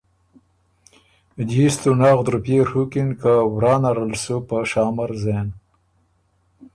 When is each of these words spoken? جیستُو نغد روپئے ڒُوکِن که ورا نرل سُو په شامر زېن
جیستُو 1.49 1.91
نغد 1.99 2.27
روپئے 2.33 2.59
ڒُوکِن 2.69 3.09
که 3.21 3.31
ورا 3.53 3.73
نرل 3.81 4.13
سُو 4.21 4.35
په 4.47 4.57
شامر 4.71 5.09
زېن 5.21 5.47